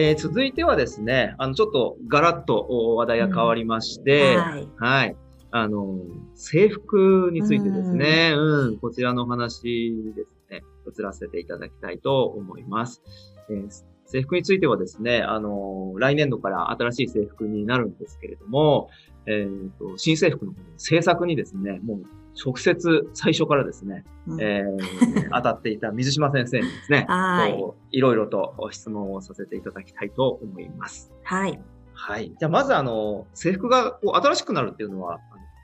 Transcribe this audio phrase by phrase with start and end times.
[0.00, 5.16] えー、続いてはですね、あの、ちょっとガラッと話題が変わりまして、うん、はい、はい。
[5.50, 5.98] あの、
[6.34, 13.02] 制服についてですね、うん、うん、こちらの話ですね、移らせていただきたいと思います。
[13.50, 13.68] えー、
[14.06, 18.88] 制服についてはですね、あの、来年度から新しい制服になるんですけれども、
[19.26, 22.02] えーと、新制服の制作にですね、もう
[22.34, 27.98] 直接最初からですね、うん、えー、当たっていた水島先生にですね、 はい。
[27.98, 31.12] いろいろと質問をさせていただきたいと思います。
[31.22, 31.60] はい。
[31.92, 32.32] はい。
[32.38, 35.18] じゃあまずあの、制服がこう新しくなるっていうのは、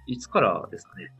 [0.07, 1.13] いつからですかね？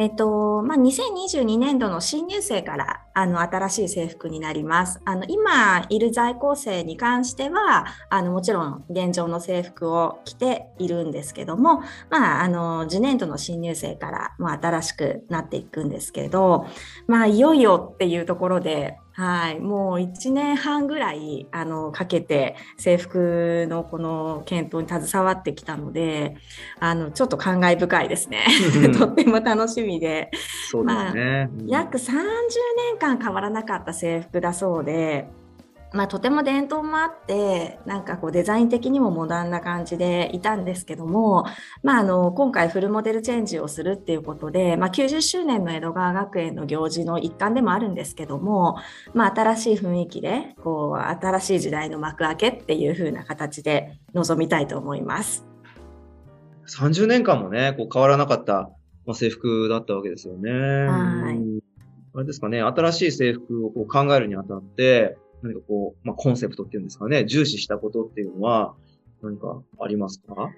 [0.00, 4.98] えっと、まあ、2022年度の新入生からあの新しい制服になります。
[5.04, 16.64] あの今いる在校生に関してはあのもちろん現状の制服を着ているんですけども、まあ、あの次年度の新入生からも新しくなっていくんですけど、
[17.06, 26.36] まあ、いよいよっていうところではい、もう1年半ぐらいあのかけて制服のこの検討に携わってきたので
[26.78, 28.46] あのちょっと感慨深いですね。
[28.98, 30.30] とっても楽しみで。
[30.86, 31.12] あ、
[31.66, 35.28] 約30年間変わらなかった制服だそうで
[35.92, 41.44] まあ、とても伝統もあってなんかこうデザイン的にもモダンな感じでいたんですけども、
[41.82, 48.76] まあ、あの今回フルモデルチェンジをするっていうことで、まあ、90周年の江戸川学園の行事の一環でもあるんですけども、
[49.14, 55.46] まあ、新しい雰囲気でこう新しい時代の幕開けっていう風な形で臨みたいと思います。
[56.68, 58.70] 30年間もねこう変わらなかった
[59.12, 60.50] 制服だったわけですよね。
[60.50, 61.60] はい。
[62.12, 68.74] あれですかね、新しい制服をこう考えるにあたって、何かこう、まあ、コンセプトっていうんですかね、重視したことっていうのは
[69.22, 70.50] 何かありますか？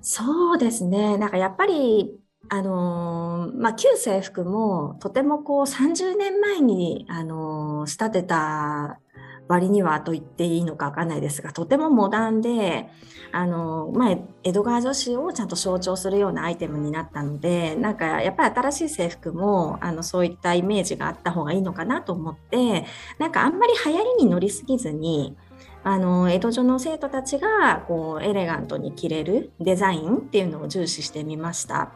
[0.00, 1.18] そうですね。
[1.18, 2.18] なんかやっぱり、
[2.48, 9.00] あのー、まあ、旧制服もとてもこう30年前に、あのー、仕立てた
[9.48, 12.88] 割にはと言っていいのかわかんないですが、とてもモダンで、
[13.32, 22.84] あの、まあ、江戸川女子をちゃんと象徴するようなアイテムになったので、なんかやっぱり新しい制服も、あの、そういったイメージがあった方がいいのかなと思って、
[23.18, 25.36] なんかあんまり流行りに乗りすぎずに、
[25.84, 31.92] あの江戸女の生徒たちがこうエレガントに着れるデザインっていうのを重視してみました。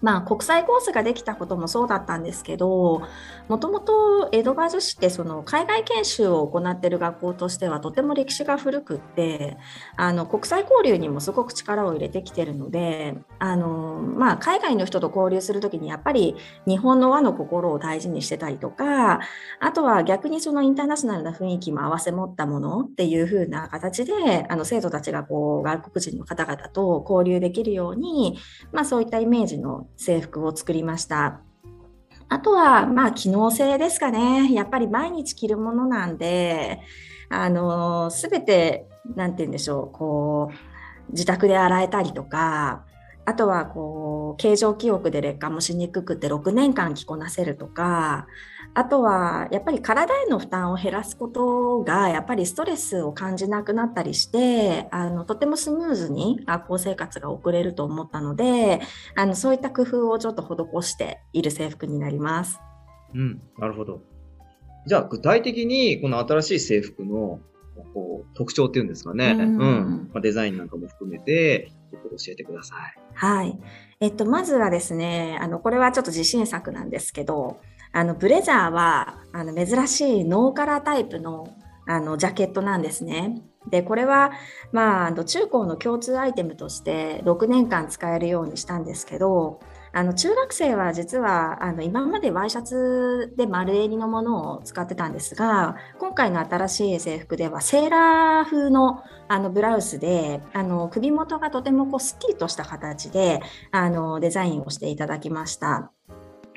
[0.00, 3.02] まあ、国際コースができたこともそうだったんですけど
[3.48, 9.56] もともと江戸川女子ってその海外研修を行っている学校としてはとても歴史が古くって
[9.96, 16.36] あの国際交流にもすごく力を入れてきてるのであの、まあ、海外の人と交流する時にやっぱり
[16.66, 19.20] 日本の和の心を大事にしてたりとか
[19.60, 28.38] あとは逆にそのインターナショナルな雰囲気も併せ持ったものっていう風な形であの生徒たちがこう外国人の方々と交流できるように、
[28.72, 31.40] まあ、そういったイメージの制服を作りました。
[32.28, 34.52] あとは、まあ、機能性ですかね。
[34.52, 36.80] やっぱり毎日着るものなんで、
[37.30, 42.84] あの、すべて、なんて言うんでしょう、こう、自宅で洗えたりとか、
[43.28, 48.26] あとはこう形状記憶で劣化もしにくくて6年間着こなせるとか
[48.78, 58.80] あとはやっぱり体への負担を減らすことがやっぱりストレスを感じなくなったりしてあのとてもスムーズに学校生活が送れると思ったので
[59.16, 62.60] あのそういった工夫をちょっと施している制服になります。
[63.14, 64.00] うん、なるほど。
[64.86, 67.40] じゃあ具体的にこの新しい制服の
[67.92, 72.78] こう特徴っていうんですかね、うん、うん、まあ、デザインなんかも含めてちょっと教えてください。
[73.14, 73.58] はい。
[73.98, 77.60] えっと、まずはですね、あの、これはちょっと自信作なんですけど、
[77.92, 81.48] あの、ブレザーは、あの、珍しいノーカラータイプの、
[81.86, 83.42] あの、ジャケットなんですね。
[83.70, 84.32] で、これは、
[84.72, 89.60] まあ、中高の共通アイテムとして6年間使えるようにしたんですけど、
[89.92, 103.40] あの中学生は実はあの今までワイシャツで丸襟のものを使ってたんですが今回の新しい制服ではセーラー風のあのブラウスであの首元がとてもこうすっきりとした形で
[103.72, 105.92] あのデザインをしていただきました。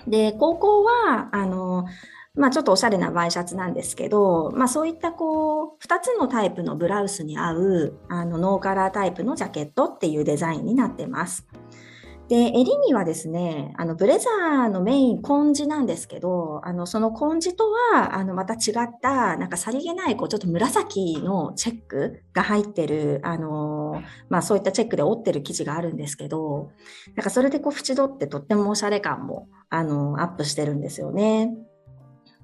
[0.07, 1.86] で高校はあの
[2.33, 11.45] まあ、ちょっとおしゃれなワイシャツなんですけど、まあ、そういったこう2つのタイプのブラウスに合うあのノーカラータイプのジャケットっていうデザインになってます。
[12.31, 26.72] で、襟にはですね、あの、ブレザーのメイン、紺地なんですけど、あの、その紺地とは、あの、また違った、なんかさりげない、こう、ちょっと紫のチェックが入ってる、あの、まあ、そういったチェックで折ってる生地があるんですけど、
[27.18, 31.54] なんかそれでこう、縁取ってとってもおしゃれ感も、あの、アップしてるんですよね。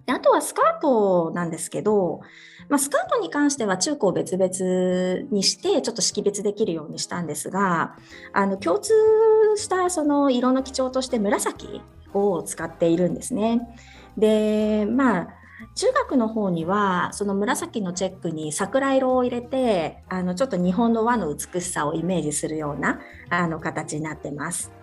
[0.08, 2.22] であとはスカートなんですけど、
[2.70, 7.98] まあ、スカートに関しては中高別々にしてちょっと識別できるようにしたんですが
[8.34, 8.94] あの共通
[9.58, 11.82] したその色の基調として紫
[12.14, 13.68] を使っているんですね。
[14.18, 15.28] でまあ
[15.76, 24.77] 中学の方にはその紫のチェックに桜色を入れてあのちょっと日本の和の美しさをイメージするようなあの形になってます。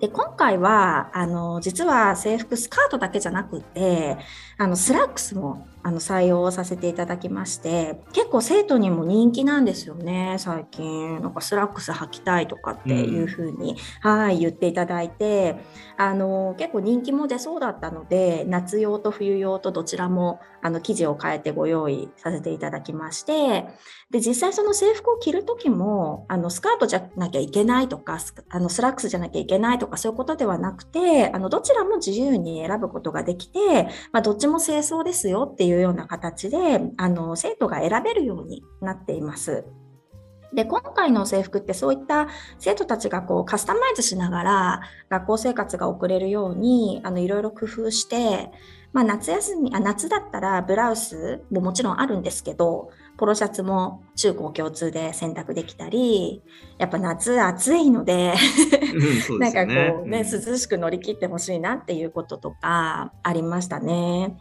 [0.00, 4.16] で今回はあの実は制服スカートだけじゃなくて
[4.56, 11.20] あのスラックスもあの採用させていただきまして結構生徒にも人気なんですよね最近。
[11.20, 15.56] なんかスラックス履きたいとかっていうふうに、ん、はい言っていただいて
[15.96, 23.66] あの結構人気も出そうだったので夏用と冬用とどちらもあの生地を変えてご用意させていただきまして
[24.10, 28.18] で実際その制服を着る時もあのスカートじゃなきゃいけないとか
[28.50, 36.58] あのスラックスじゃなきゃいけないとかそういうことではなくてあのどちらも自由に選ぶことができて、まあ、どっちも清掃ですよっていういうような形で
[36.96, 39.64] あの生徒が選べるようになっています。
[40.52, 42.26] で今回の制服ってそういった
[42.58, 48.50] 生徒たちがこうカスタマイズしながら学校生活が送れるようにあのいろいろ工夫して、
[48.92, 56.42] まあ、夏休みあ夏だったらブラウスももちろんあるんですけどポロシャツも中高共通で選択できたり
[56.78, 58.34] やっぱ夏暑いので
[59.30, 64.36] うん、なんかこうね、うん、涼しく乗り切ってほしいなっていうこととかありましたね。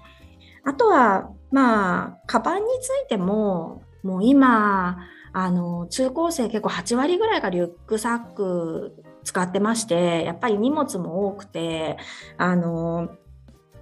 [0.64, 5.00] あとは、まあ、カバンについても、もう今、
[5.34, 11.98] あの、中高生結構8割ぐらいがリュックサック使ってまして、やっぱり荷物も多くて、
[12.38, 13.10] あの、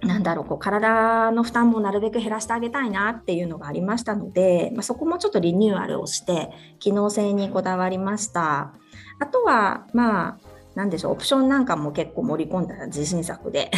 [0.00, 8.72] なんだろう、こう体の負担もなるべく減らしてあげたいなっていうのがありましたので、まあ、そこもちょっとリニューアルをして、機能性にこだわりました。
[9.18, 10.38] あとは、まあ、
[10.74, 13.70] なんでしょう、オプションなんかも結構盛り込んだ自信作で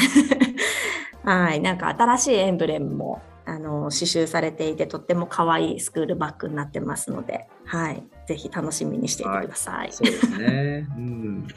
[1.25, 9.75] はい、なんか新しいエンブレムもあの刺繍されていてとっても可愛いスクールバッグになってますので、はい、ぜひ楽しみにしていてください。
[9.77, 10.87] はい、そうですね。
[10.97, 11.49] うん。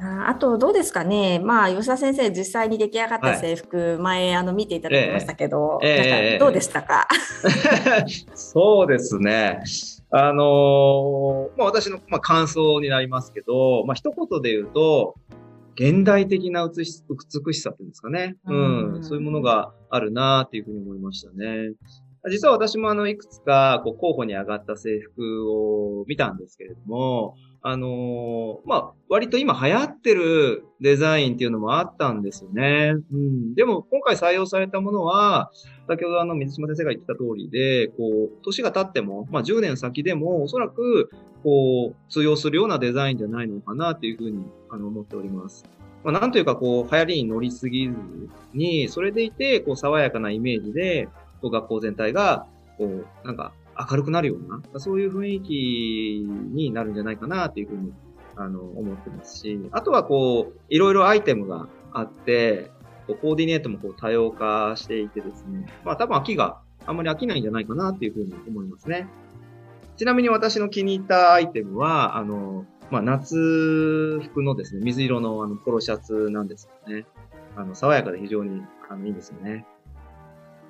[0.00, 7.08] あとどうですかね、まあ、吉田先生、実際に出来上がった制服、はい、前あの見ていただきましたけど、えー、なんかどうでしたか、
[7.44, 9.60] えー、 そうですね、
[10.10, 15.14] あのー、まあ、私の、まあ、感想になりますけど、まあ一言で言うと、
[15.74, 17.04] 現代的な美し
[17.62, 18.34] さっていうんですかね。
[18.46, 18.98] うん。
[19.00, 21.70] そういうものがあるなっていうふうに思いましたね。
[22.28, 25.52] 実は私もあの、いくつか、こう、候補に上がった制服
[26.00, 32.94] を見たんですけれども、あのー、まあ、割と今流行ってるデザインっていうのもあったんですよね。
[33.12, 33.54] うん。
[33.54, 35.50] でも、今回採用されたものは、
[35.88, 41.10] 先ほどあの、水島先生が言ってた通りで、こう、年が経っても、まあ、10年先でも、おそらく、
[41.42, 45.64] こう、通用するようなデザインじゃないのかなっていうふうに、あの、思っております。
[46.04, 47.94] まあ、なんというか、こう、流行りに乗りすぎず
[48.54, 51.08] に、それでいて、こう、爽やかなイメージで、
[51.40, 52.46] こう、学校全体が、
[52.76, 53.52] こう、なんか、
[53.90, 57.92] 明るくなるような、そういう雰囲気になるんじゃないかなっていうふうに、
[58.36, 62.70] あの、思ってますし、あとはこう、いろいろアイテムがあって、
[63.08, 69.08] こうコーディネートもこう多様化していてですね、まあ多分秋があんまり飽きないんじゃないかなっていうふうに思いますね。
[69.96, 77.04] ちなみに私の気に入ったアイテムは、あの、まあ、夏服のですね、水色のあのポロシャツなんですよね。
[77.56, 79.66] あの、爽やかで非常にあのいいんですよね。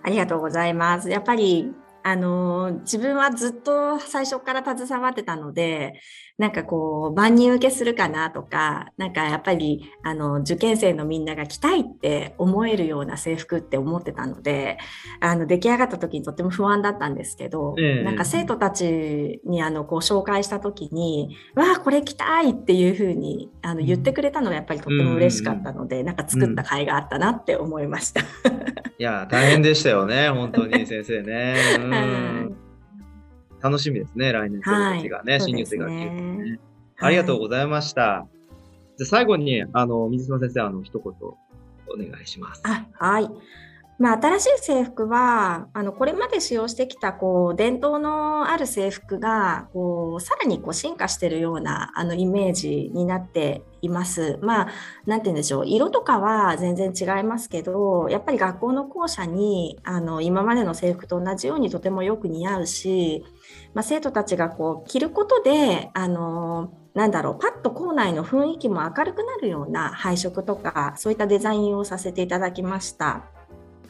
[0.02, 1.10] ありがとうございます。
[1.10, 6.00] やっぱりあの自分はずっと最初から携わってたので
[6.38, 14.78] なんかこう万人受けするかなとかなんかやっぱりあの受験生のみんなが着たいって思えるような制服って思ってたので
[15.18, 28.20] あの出来上がった時にとても不安だったんですけど、えー、なんか生徒たちにあのこう紹介した時に「わあこれ着たい!」っていうふうにあの言ってくれたのがやっぱりとっても嬉しかったので、うん、なんか作った甲斐があったなって思いました。
[28.20, 28.24] い
[29.02, 31.56] や大変でしたよね本当に先生ね。
[31.78, 32.56] うん
[33.60, 36.60] 楽しみですね、来年生たちがね、はい、新入生が来てね、
[36.98, 38.26] ありがとうございました。
[38.96, 41.36] じゃ最後に、あの、水島先生、あの、一言お
[41.96, 42.62] 願いします。
[42.64, 43.30] あはい。
[43.98, 54.38] まあ、新しい制服はあのこれまで使用してきたこう伝統のある制服がこうさらにこう進化しているようなあのイメージになっています。
[54.40, 54.72] まあ、
[55.06, 55.66] なんて言うんでしょう。
[55.66, 63.24] 色とかは全然違いますけど、やっぱり学校の校舎に、あの、今までの制服と同じようにとてもよく似合うし、
[63.74, 73.24] まあ、生徒たちがこう、着ることで、あの、なんだろう、パッと校内の雰囲気も明るくなるような配色とか、そういったデザインをさせていただきました。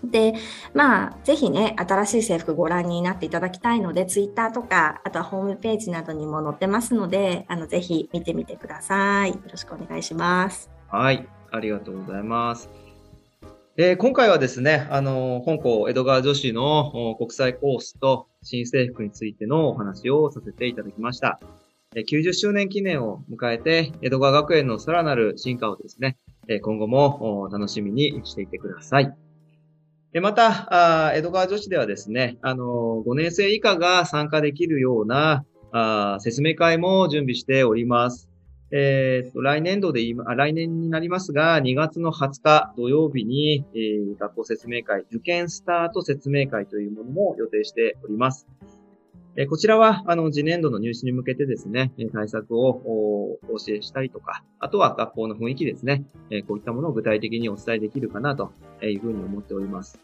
[0.04, 0.34] で、
[0.74, 9.30] まあ、ぜひね、新しい制服ご覧になっていただきたいので、ツイッターとか、あとはホームページなどにも載ってますので、あの、ぜひ見てみてください。
[9.30, 10.70] よろしくお願いします。
[10.88, 12.87] はい、ありがとうございます。
[13.80, 21.38] えー、今回はですね、あの、本校江戸川女子の国際コースと新制服についてのお話をさせていただきました。
[21.94, 26.18] え90周年記念を迎えて、江戸川学園のさらなる進化をですね、
[26.48, 29.14] え今後も楽しみにしていてください。
[30.14, 38.28] また、江戸川女子ではですね、あの、5年生以下が参加できるようなあ説明会も準備しております。
[38.70, 48.46] えー、と来年度で今、来年になりますが、2月の20日土曜日に、えー、学校説明会、受験スタート説明会というものも予定しております。
[49.40, 58.50] えこちらは、あの、次年度の入試に向けてですね、対策をお教えしたりとか、あとは学校の雰囲気ですね、えこういったものを具体的にお伝えできるかなと
[58.82, 60.00] いうふうに思っております。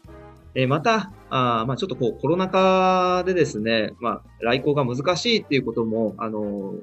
[0.53, 6.73] えまた、あまあ、ちょっとこう、コロナ禍でですね、まあ、来校が難しいっていうことも、あの、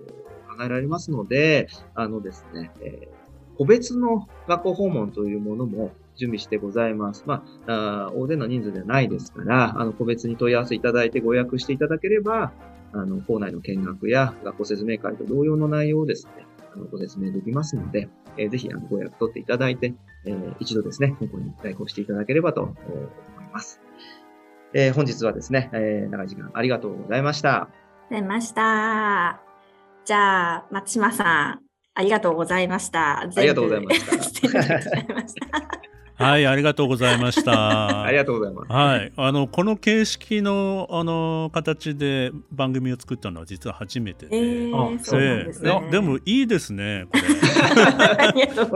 [0.57, 7.25] 考えられますので、あのですね、えー、個別の学校訪問というものも、準備してございます。
[7.27, 12.53] まあ、あ大勢の人数ではないですから、あの、個別に問い合わせいただいてご予約していただければ、
[12.93, 19.95] あの、校内の見学や学校説明会と同様の内容をですね、あの、ご説明できますので、えー、ぜひ、あの、ご予約取っていただいて、
[20.27, 22.77] えー、一度ですね、ここに代行していただければと思い
[23.53, 23.81] ます。
[24.75, 27.51] えー、本日はですね、えー、長い時間ありがとうございました。
[27.51, 29.52] ありがとうございました。
[30.05, 31.61] じゃあ、松島さん、
[31.95, 33.21] ありがとうございました。
[33.21, 35.73] ありがとうございました。
[36.25, 38.03] はい、ありがとうございました。
[38.07, 38.73] ありがとうございます。
[38.73, 45.89] はい、あのこの形式のあの形で番組を作ったのは実は初めてで、えー、そうなんですね。
[45.91, 47.07] でもいいですね。
[47.11, 47.23] これ。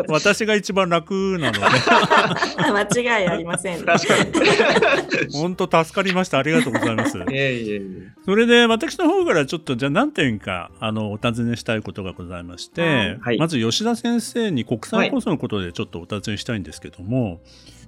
[0.09, 1.61] 私が一番楽なので。
[2.97, 5.33] 間違いありません、確かに。
[5.33, 6.39] 本当助かりました。
[6.39, 7.19] ありがとうございます。
[7.19, 7.81] いえいえいえ。
[8.25, 17.41] それで私の方からちょっとじゃあ何点かあのお尋ねしたいことがございまして、はい、まず吉田先生に国際放送のことでちょっとお尋ねしたいんですけども。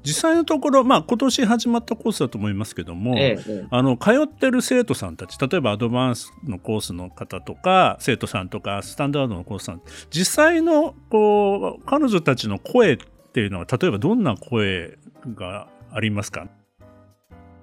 [0.05, 12.97] 実際のところ、まあ、今年始まったコースだと思いますけども、ええ、あの通ってる生徒さんたち例えばアドバンスのコースの方とか生徒さんとかスタンダードのコースさん実際のこう彼女たちの声っ
[13.33, 14.99] ていうのは例えばどんな声
[15.35, 16.49] がありますか？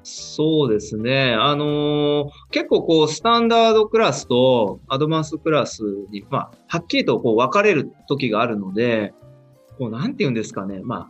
[0.08, 1.34] そうですね。
[1.34, 9.16] あのー、結構こう、スタンダードクラスとアドバンスクラスに、まあ、はっきりとこう分かれる時があるので、
[9.80, 10.82] こう、なんて言うんですかね。
[10.84, 11.10] ま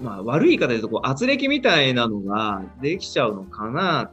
[0.00, 4.12] まあ、悪い方で言うと、こう、圧力みたいなのができちゃうのかなっ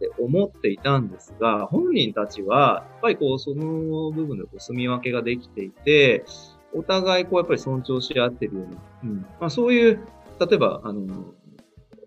[0.00, 6.24] て思っていたんですが、本人たちは、やっぱりこう、その部分でこう、住み分けができていて、
[6.72, 9.26] お互いこう、やっぱり尊重し合ってるような、うん。
[9.40, 10.00] まあ、そういう、
[10.40, 11.06] 例えば、あの、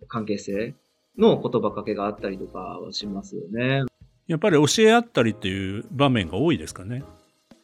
[0.08, 0.76] 関係性
[1.18, 3.84] の言葉かけがあったりとかはしますよね。
[4.28, 7.04] やっぱり教え合ったりっていう場面が多いですかね。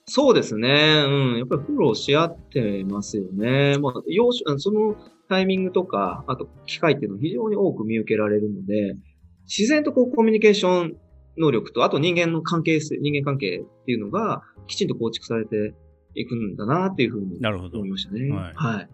[0.05, 1.03] そうですね。
[1.07, 1.37] うん。
[1.37, 3.77] やっぱりフォローし合ってますよね。
[3.77, 4.95] まあ、要その
[5.29, 8.95] タイミングとか、あと機会っていうのを非常に多く見受けられるので、
[9.45, 10.97] 自然とこうコミュニケーション
[11.37, 15.73] 能力と、あと人間の関係性、人間関係っていうのがきちんと構築されて
[16.15, 18.29] いくんだなっていうふうに思いましたね。
[18.29, 18.53] はい。
[18.55, 18.89] はい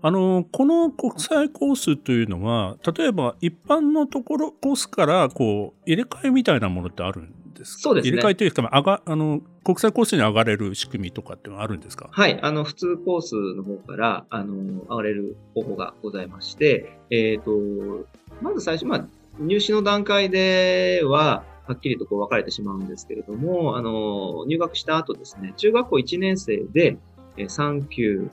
[0.00, 7.80] あのこの国際コースというのは例えば一般のところコースからこう入れ替えみたいなものってあるんですか？
[7.82, 8.10] そうですね。
[8.12, 12.08] 入れ替えというか、上があの国際コースに上がれる仕組みとかってあるんですか？
[12.10, 12.38] はい。
[12.40, 14.54] あの、普通コースの方から、あの、
[14.88, 18.06] 上がれる方法がございまして、えっ、ー、と、
[18.40, 19.06] まず最初、まあ、
[19.40, 26.96] 入試の段階では、はっきりとこう分かれてしまうんですけれども、あの、入学した後ですね、中学校1年生で
[27.36, 28.30] 3級、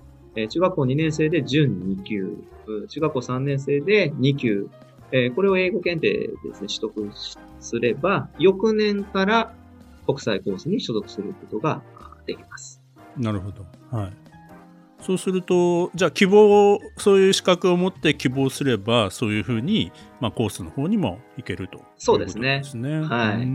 [0.50, 2.38] 中学校2年生で準2級、
[2.88, 4.70] 中学校3年生で2級、
[5.36, 7.12] これを英語検定でですね、取得
[7.60, 9.53] すれば、翌年から
[10.05, 11.81] 国際コースに所属することが
[12.25, 12.81] できます。
[13.17, 13.65] なるほど。
[13.91, 14.13] はい。
[15.01, 22.60] そうすると、じゃあ希望、そういう資格を持って希望すれば、そういうふうに、まあ、コースの方にも行けると、そうですね。
[22.60, 23.01] ですね。
[23.01, 23.48] はい。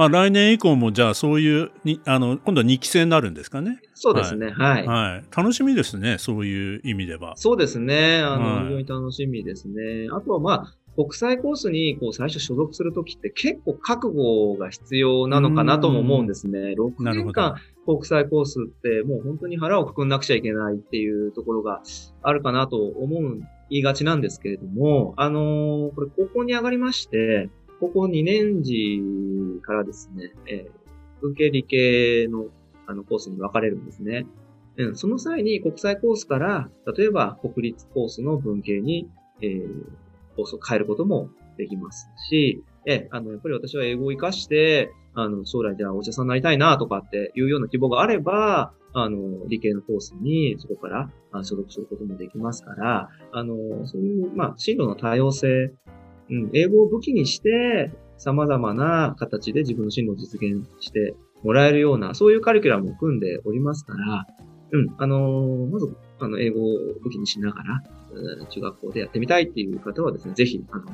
[0.00, 3.82] まあ、来年以降も、じゃあ、そういうに、あの、今度は2期生になるんですかね？
[3.92, 4.48] そうですね。
[4.50, 4.86] はい。
[4.86, 5.36] はい。
[5.36, 6.16] 楽しみですね。
[6.16, 7.36] そういう意味では。
[7.36, 8.22] そうですね。
[8.22, 10.08] あの、はい、非常に楽しみですね。
[10.10, 16.74] あとは、まあ、国際コースにこう最初所属するときって結構覚悟が必要なのかなとも思うんですね。
[16.78, 21.82] 6年間国際コースってもう本当に腹をくくんなくちゃいけないっていうところが
[22.22, 23.38] あるかなと思う、
[23.68, 29.00] 言いがちなんですけれども、あのー、これ高校に上がりまして、高校2年時
[29.60, 32.46] からですね、えー、文系理系の
[32.86, 34.26] あのコースに分かれるんですね。
[34.76, 39.08] うん、その際に国際コースから、例えば国立コースの文系に、
[39.42, 39.68] えー、
[40.36, 51.10] コースを変えることもできますし、え、あの、やっぱり私は英語を活かして、あの、将来じゃあお医者さんになりたいなとかっていうような希望があれば、あの、理系のコースにそこから
[51.44, 55.72] 所属することもできますから、あの、そういう、まあ、進路の多様性、
[56.30, 64.26] うん、英語を武器にして、様々な形で自分の進路を実現してもらえるような、そういうカリキュラムを組んでおりますから、
[64.72, 67.82] うん、あのまず、あの、英語を武器にしながら、
[68.50, 70.84] 中学校でやってみたいっていう方はですね、ぜひ、あの、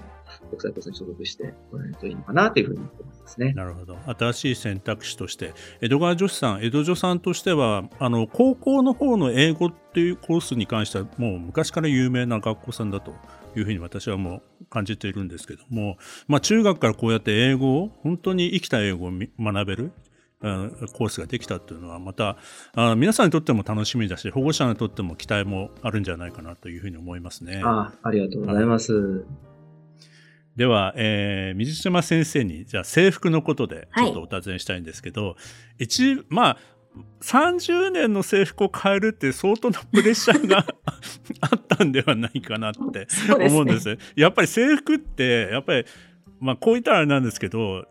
[0.50, 3.52] 国際コースに所属してもらえるといいのかなというふうに思いますね。
[3.54, 3.98] なるほど。
[4.06, 13.12] 新しい選択肢として、江戸川女子さん、江戸女さんとしては、あの、高校の方の英語っていうコースに関しては、もう昔から有名な学校さんだと
[13.56, 15.96] いうふうに私はもう感じているんですけども、
[16.28, 19.92] まあ、中学からこうやって英語を、本当に生きた英語を学べる、
[20.40, 22.36] コースができたっていうのはまた
[22.96, 27.62] 皆さんにとっても楽しみだし保護者にとっても期待もあるんじゃないかなというふうに思いますね。
[27.64, 28.92] あありがとうございます。
[28.92, 29.24] はい、
[30.56, 35.32] では、えー、水島先生にじゃあ制服のことでちょっとお尋ねしたいんですけど、は
[35.78, 36.58] い、一まあ
[37.20, 40.58] 30年の制服を変えるって相当なプレッシャーが
[41.40, 43.88] あったんではないかなって思うんです。
[43.88, 45.84] ね、やっぱり制服ってやっぱり
[46.40, 47.86] まあこう言ったらあれなんですけど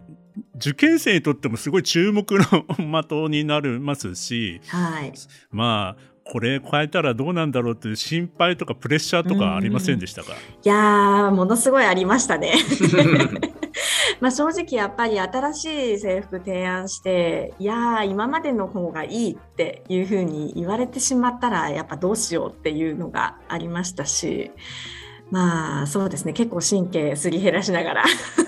[0.55, 5.13] 受験生にとってもすごい注目の的になりますし、はい、
[5.51, 10.35] まあこれ変えたらどうなんだろうっていう心配とかプレッシャーとかありませんでしたか、い
[10.67, 12.53] やーものすごいありましたね。
[14.21, 24.51] まあ正直やっぱり新しい制服提案していやー今までの方がいいっていうふうに言われてしまったらやっぱどうしようっていうのがありましたし
[25.31, 26.33] まあそうですね。
[26.33, 28.03] 結構神経すり減らしながら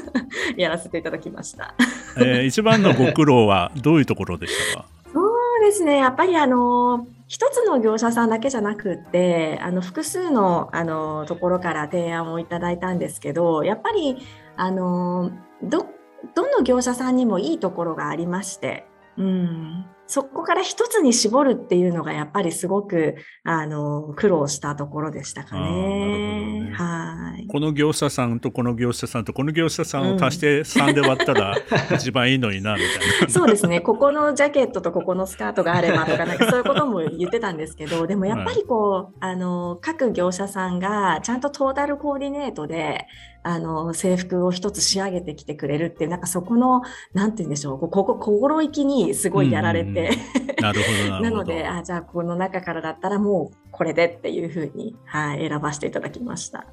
[0.58, 1.74] やらせていただきました。
[2.18, 4.86] えー、一番のご苦労はどういうところでしたか？
[5.12, 5.98] そうですね。
[5.98, 14.18] やっぱりあの一つの業者さんだけじゃなくってあの複数のあのところから提案をいただいたんですけどやっぱり
[14.58, 15.32] あの
[15.64, 15.88] ど
[16.36, 26.70] どの業者さんにもいいところがありまして、うん、そこから一つに絞るっていうのがやっぱりすごくあの苦労したところでしたかね。
[26.70, 27.48] ねはい。
[27.48, 31.56] この業者さんとこの業者さんとこの業者さんを足して3で割ったら
[31.94, 33.30] 一番いいのになみたいな。
[33.30, 33.82] そうですね。
[33.82, 43.08] ここのジャケットとここのスカートがあればとかなんかそういうことも言ってたんですけど、でもやっぱりこう、はい、あの各業者さんがちゃんとトータルコーディネートで
[43.48, 46.82] あの制服を一つ仕上げてきてくれるっていうなんかそこの
[47.14, 49.97] なんて言うんでしょうここ心意気にすごいやられて、
[50.62, 56.66] なるほどなのであじゃあこの中からだったらもうこれでっていうふうに、はい、選ばせていただきました。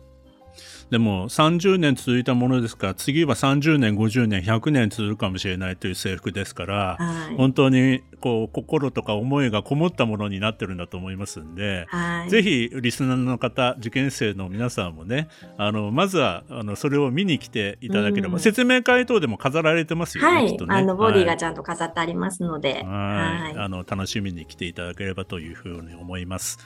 [0.94, 15.26] でも30年続いたものですから次は30年50年100年続くかもしれないという制服ですから、はい、本当にこう心とか思いがこもったものになってるんだと思いますんで、はい、ぜひリスナーの方受験生の皆さんもね
[15.58, 20.76] あのまずはあのそれを見に来ていただければ、うん、説明会等でも飾られてますよね、はい、きっとね。
[20.76, 26.60] あのボディがちゃんと飾ってありますので、はい、あの楽しみに来ていただければというふうに思います。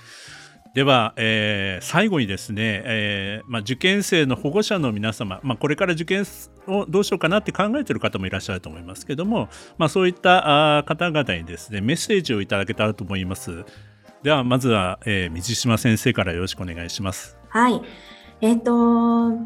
[0.74, 6.24] では、えー、最後にですね、えーまあ、受験生の保護者の皆様、まあ、これから受験
[6.66, 13.64] をどうしようかなって考えている方もいらっしゃると思いますけども、まあ、そういった方々にですねメッセージをいただけたらと思います。
[14.22, 17.38] ではまずは、えー、水島先生からよろしくお願いします。
[17.48, 17.80] はい。
[18.40, 18.72] えっ、ー、と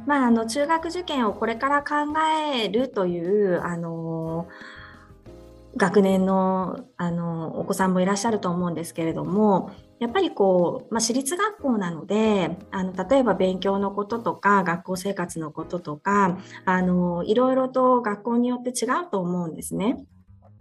[0.06, 1.94] まあ、あの中学受験をこれから考
[2.54, 4.48] えるというあの
[5.76, 9.70] 学年のあのお子さんもいらっしゃると思うんですけれども
[10.02, 20.04] やっぱりこう、まあ、私立学校なのであの例えば勉強のこととか学校生活のこととかあのいろいろと学校によって違うと思うんですね。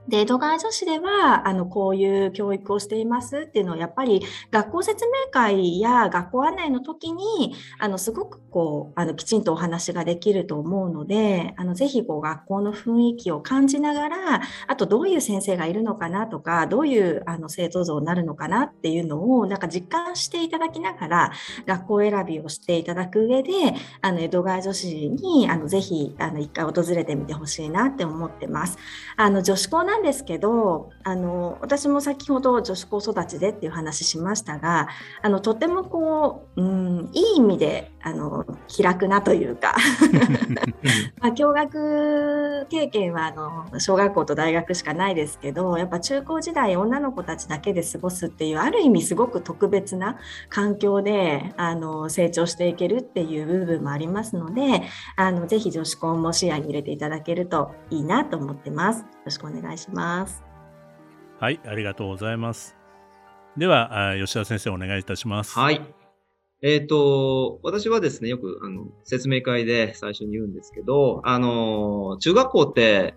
[0.08, 21.32] で、江戸川女子では、あの、こういう教育をしていますっていうのを、やっぱり学校説明会や学校案内の時に、あの、すごくこう、あの、きちんとお話ができると思うので、あの、ぜひこう、学校の雰囲気を感じながら、あとどういう先生がいるのかなとか、どういうあの生徒像になるのかなっていうのを、なんか実感していただきながら、
[21.68, 23.52] 学校選びをしていただく上で、
[24.02, 28.78] あの、江戸川女子に、あの、ぜひ、あの、一回訪れてみてほしいなって思ってます。
[29.16, 34.88] あの、女子校なんですけどあの私も先ほど女子高育ちでっていう話しましたが
[35.22, 39.76] あのとてもこう、うん、いい意味であの気楽なというか
[41.20, 50.18] まあ、教学経験はあの小学校と大学しかないですけどやっぱ中高時代女の子たちだけで過ごすっていうある意味すごく特別な
[50.50, 54.84] 環境であの成長していけるっていう部分もありますので
[55.16, 59.02] あのぜひ女子校も視野に入れていただけるといいなと思ってます。
[59.02, 59.82] よろしくお願いします。
[59.82, 60.44] します。
[61.40, 62.78] はい、ありがとうございます。
[63.58, 65.60] では、吉田先生お願いいたします。
[65.60, 66.01] はい。
[66.64, 73.16] えっ、ー、と、私はですね、よく、あの、説明会で最初に言うんですけど、あの、中学校って、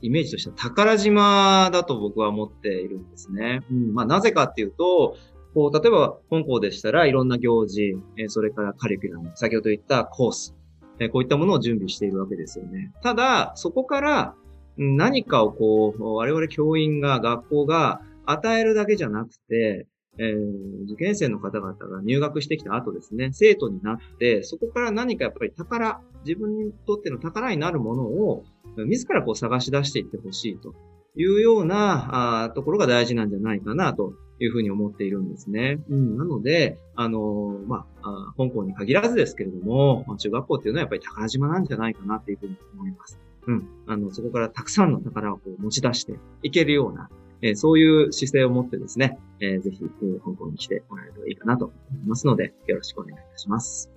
[0.00, 3.62] イメージとしては宝島だと僕は思っているんですね。
[3.70, 3.94] うん。
[3.94, 5.16] まあ、なぜかっていうと、
[5.54, 10.56] こう、例えば、本校でしたらいろんな行事、え、それからカリキュラム、先ほど言ったコース、
[10.98, 12.92] え、こういったものを準備しているわけですよね。
[13.00, 14.34] ただ、そこから
[14.76, 19.86] 何かをこう、我々教員が、学校が与えるだけじゃなくて、
[20.18, 28.44] えー、受験生の方々が入学してきた後ですね、生徒になって、そこから何かやっぱり宝、自分にとっての宝になるものを、
[28.76, 30.74] 自らこう探し出していってほしいと
[31.16, 35.78] いうようなあところが大事なんじゃないかなというふうに思っているんですね。
[35.88, 43.18] うん、なので、あのー、まあ、香港に限らずですけれども、中学校っていうのはやっぱり宝島なんじゃないかなというふうに思います。
[43.46, 43.68] うん。
[43.86, 47.08] あの、そこからたくさんの宝をこう持ち出していけるような、
[47.42, 51.74] えー、そういう姿勢を持ってですね、えー、ぜひ、えー、香港に来てもらえるといいかなと思
[52.04, 53.90] いますので、よろしくお願いいたします。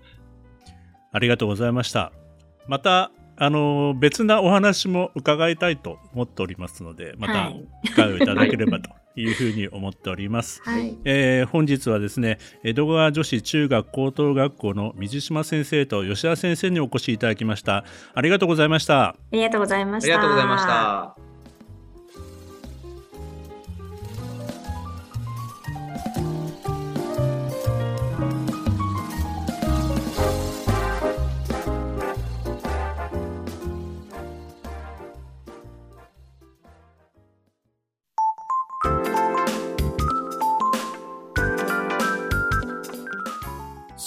[1.12, 2.12] ありがとうございました。
[2.68, 7.52] また、あの別なお話も伺いたいと思っておりますのでまた
[7.84, 17.86] 機会をいただければというふうに思っております、はい、えー、本日はですね江戸川女子中学高等学校の水島先生と吉田先生にお越しいただきました。
[18.14, 19.04] ありがとうございました。
[19.04, 20.14] ありがとうございました。
[20.14, 21.25] ありがとうございました